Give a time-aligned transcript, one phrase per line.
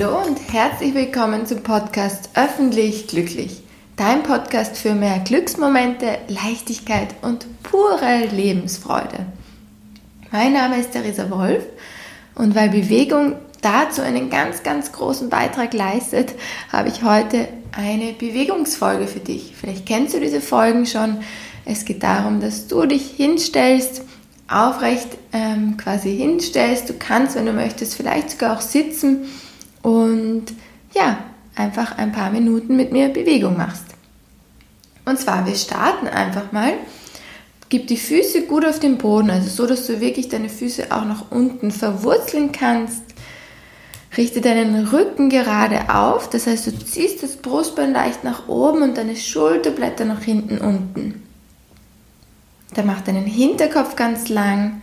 [0.00, 3.62] Hallo und herzlich willkommen zum Podcast Öffentlich Glücklich.
[3.96, 9.26] Dein Podcast für mehr Glücksmomente, Leichtigkeit und pure Lebensfreude.
[10.32, 11.64] Mein Name ist Theresa Wolf
[12.34, 16.32] und weil Bewegung dazu einen ganz, ganz großen Beitrag leistet,
[16.72, 19.54] habe ich heute eine Bewegungsfolge für dich.
[19.60, 21.18] Vielleicht kennst du diese Folgen schon.
[21.66, 24.02] Es geht darum, dass du dich hinstellst,
[24.48, 26.88] aufrecht ähm, quasi hinstellst.
[26.88, 29.26] Du kannst, wenn du möchtest, vielleicht sogar auch sitzen
[29.82, 30.46] und
[30.94, 31.18] ja,
[31.54, 33.84] einfach ein paar Minuten mit mir Bewegung machst.
[35.04, 36.74] Und zwar, wir starten einfach mal.
[37.68, 41.04] Gib die Füße gut auf den Boden, also so, dass du wirklich deine Füße auch
[41.04, 43.02] nach unten verwurzeln kannst.
[44.16, 48.98] Richte deinen Rücken gerade auf, das heißt, du ziehst das Brustbein leicht nach oben und
[48.98, 51.22] deine Schulterblätter nach hinten unten.
[52.74, 54.82] Dann mach deinen Hinterkopf ganz lang.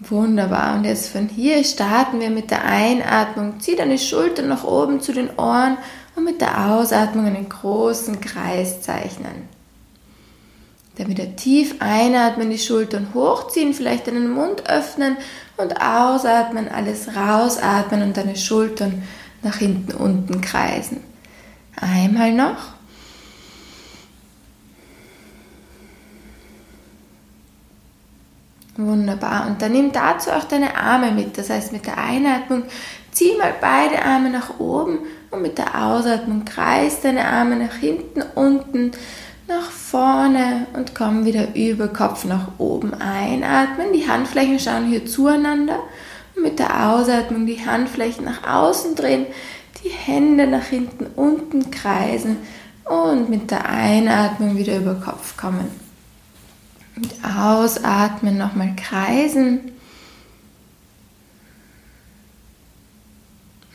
[0.00, 0.76] Wunderbar.
[0.76, 3.60] Und jetzt von hier starten wir mit der Einatmung.
[3.60, 5.76] Zieh deine Schultern nach oben zu den Ohren
[6.14, 9.48] und mit der Ausatmung einen großen Kreis zeichnen.
[10.96, 15.16] Dann wieder tief einatmen, die Schultern hochziehen, vielleicht deinen Mund öffnen
[15.56, 19.02] und ausatmen, alles rausatmen und deine Schultern
[19.42, 21.02] nach hinten unten kreisen.
[21.76, 22.77] Einmal noch.
[28.78, 29.48] Wunderbar.
[29.48, 31.36] Und dann nimm dazu auch deine Arme mit.
[31.36, 32.62] Das heißt, mit der Einatmung
[33.10, 35.00] zieh mal beide Arme nach oben
[35.32, 38.92] und mit der Ausatmung kreis deine Arme nach hinten, unten,
[39.48, 42.94] nach vorne und komm wieder über Kopf nach oben.
[42.94, 45.80] Einatmen, die Handflächen schauen hier zueinander
[46.36, 49.26] und mit der Ausatmung die Handflächen nach außen drehen,
[49.82, 52.36] die Hände nach hinten, unten kreisen
[52.84, 55.87] und mit der Einatmung wieder über Kopf kommen.
[56.98, 59.70] Und ausatmen, nochmal kreisen.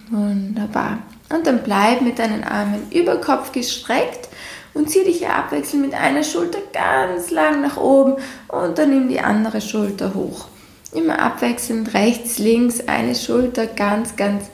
[0.10, 0.98] Wunderbar.
[1.30, 4.28] Und dann bleib mit deinen Armen über Kopf gestreckt
[4.74, 8.16] und zieh dich abwechselnd mit einer Schulter ganz lang nach oben
[8.50, 10.48] und dann nimm die andere Schulter hoch.
[10.92, 14.50] Immer abwechselnd rechts, links eine Schulter ganz, ganz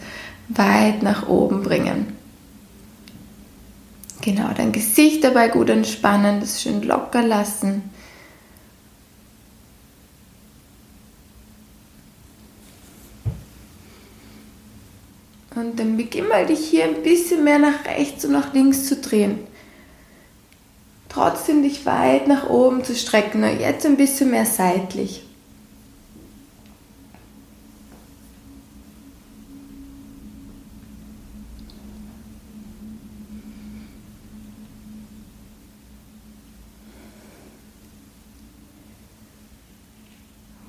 [0.47, 2.15] weit nach oben bringen.
[4.21, 7.89] Genau, dein Gesicht dabei gut entspannen, das schön locker lassen.
[15.59, 18.95] Und dann beginn mal dich hier ein bisschen mehr nach rechts und nach links zu
[18.95, 19.39] drehen.
[21.09, 25.23] Trotzdem dich weit nach oben zu strecken, nur jetzt ein bisschen mehr seitlich.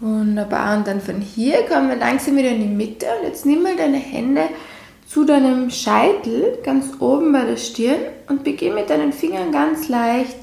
[0.00, 0.78] Wunderbar.
[0.78, 3.06] Und dann von hier kommen wir langsam wieder in die Mitte.
[3.20, 4.48] Und jetzt nimm mal deine Hände
[5.10, 7.98] zu deinem Scheitel ganz oben bei der Stirn
[8.28, 10.36] und beginn mit deinen Fingern ganz leicht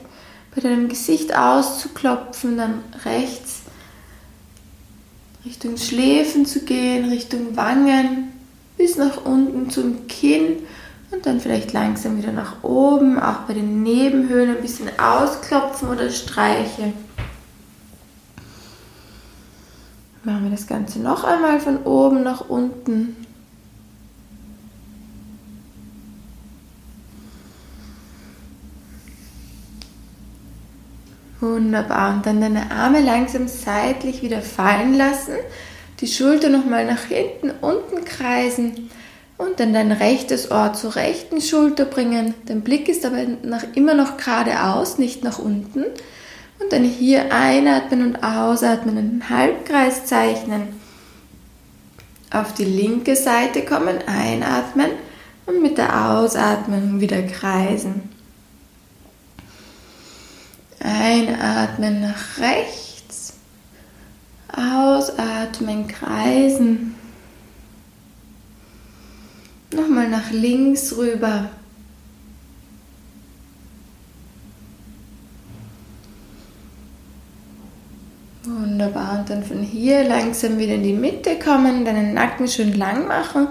[0.53, 3.61] bei deinem Gesicht auszuklopfen, dann rechts
[5.45, 8.33] Richtung Schläfen zu gehen, Richtung Wangen,
[8.75, 10.57] bis nach unten zum Kinn
[11.11, 16.09] und dann vielleicht langsam wieder nach oben, auch bei den Nebenhöhlen ein bisschen ausklopfen oder
[16.09, 16.91] streichen.
[20.25, 23.26] Machen wir das Ganze noch einmal von oben nach unten.
[31.39, 32.15] Wunderbar.
[32.15, 35.35] Und dann deine Arme langsam seitlich wieder fallen lassen.
[35.99, 38.89] Die Schulter nochmal nach hinten, unten kreisen.
[39.37, 42.33] Und dann dein rechtes Ohr zur rechten Schulter bringen.
[42.45, 45.85] Dein Blick ist aber nach, immer noch geradeaus, nicht nach unten.
[46.59, 50.69] Und dann hier einatmen und ausatmen, einen Halbkreis zeichnen.
[52.31, 54.89] Auf die linke Seite kommen, einatmen
[55.45, 58.16] und mit der Ausatmung wieder kreisen.
[60.79, 63.33] Einatmen nach rechts,
[64.51, 66.95] ausatmen, kreisen.
[69.73, 71.49] Nochmal nach links rüber.
[78.43, 79.19] Wunderbar.
[79.19, 83.47] Und dann von hier langsam wieder in die Mitte kommen, deinen Nacken schön lang machen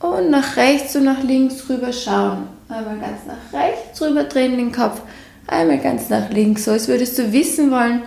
[0.00, 2.48] und nach rechts und nach links rüber schauen.
[2.68, 5.00] Einmal ganz nach rechts rüber drehen den Kopf
[5.46, 8.02] Einmal ganz nach links, so als würdest du wissen wollen,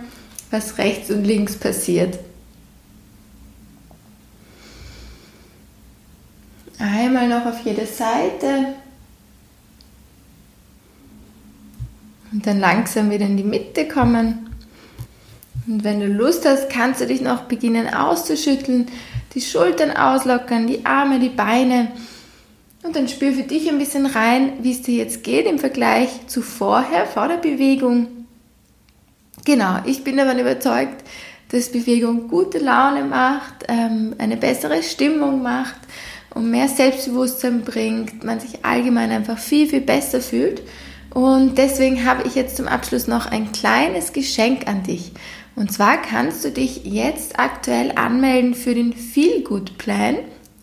[0.50, 2.18] was rechts und links passiert.
[6.78, 8.74] Einmal noch auf jede Seite.
[12.32, 14.50] Und dann langsam wieder in die Mitte kommen.
[15.66, 18.86] Und wenn du Lust hast, kannst du dich noch beginnen auszuschütteln,
[19.34, 21.88] die Schultern auslockern, die Arme, die Beine.
[22.82, 26.08] Und dann spür für dich ein bisschen rein, wie es dir jetzt geht im Vergleich
[26.26, 28.26] zu vorher, vor der Bewegung.
[29.44, 31.04] Genau, ich bin davon überzeugt,
[31.50, 35.76] dass Bewegung gute Laune macht, ähm, eine bessere Stimmung macht
[36.34, 40.62] und mehr Selbstbewusstsein bringt, man sich allgemein einfach viel, viel besser fühlt.
[41.12, 45.12] Und deswegen habe ich jetzt zum Abschluss noch ein kleines Geschenk an dich.
[45.56, 50.18] Und zwar kannst du dich jetzt aktuell anmelden für den Feel Good Plan.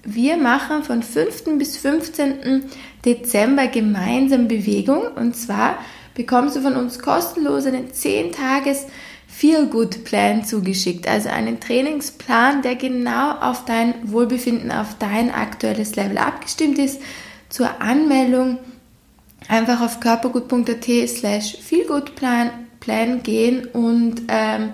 [0.09, 1.57] Wir machen von 5.
[1.57, 2.63] bis 15.
[3.03, 5.01] Dezember gemeinsam Bewegung.
[5.01, 5.79] Und zwar
[6.15, 8.85] bekommst du von uns kostenlos einen 10 Tages
[9.27, 11.09] Feel Good Plan zugeschickt.
[11.09, 17.01] Also einen Trainingsplan, der genau auf dein Wohlbefinden, auf dein aktuelles Level abgestimmt ist.
[17.49, 18.59] Zur Anmeldung
[19.49, 24.69] einfach auf körpergut.at slash feelgoodplan Plan gehen und ähm,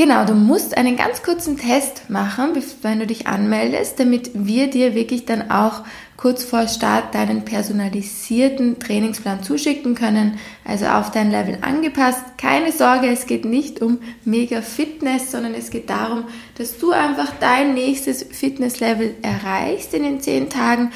[0.00, 4.94] genau, du musst einen ganz kurzen Test machen, wenn du dich anmeldest, damit wir dir
[4.94, 5.82] wirklich dann auch
[6.16, 12.22] kurz vor Start deinen personalisierten Trainingsplan zuschicken können, also auf dein Level angepasst.
[12.38, 16.24] Keine Sorge, es geht nicht um mega Fitness, sondern es geht darum,
[16.56, 20.92] dass du einfach dein nächstes Fitnesslevel erreichst in den zehn Tagen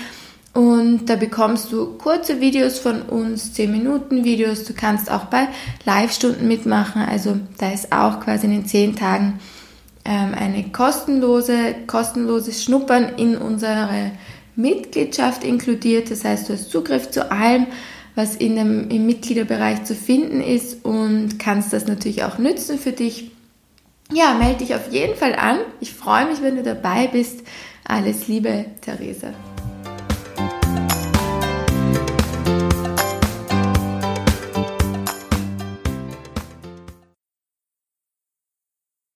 [0.55, 4.63] und da bekommst du kurze Videos von uns, 10 Minuten Videos.
[4.63, 5.49] Du kannst auch bei
[5.85, 7.03] Live-Stunden mitmachen.
[7.03, 9.41] Also da ist auch quasi in den 10 Tagen
[10.05, 14.13] ähm, eine kostenlose, kostenloses Schnuppern in unsere
[14.55, 16.13] Mitgliedschaft inkludiert.
[16.13, 17.67] Das heißt, du hast Zugriff zu allem,
[18.15, 22.93] was in dem, im Mitgliederbereich zu finden ist und kannst das natürlich auch nützen für
[22.93, 23.33] dich.
[24.13, 25.59] Ja, melde dich auf jeden Fall an.
[25.81, 27.41] Ich freue mich, wenn du dabei bist.
[27.85, 29.33] Alles Liebe, Theresa.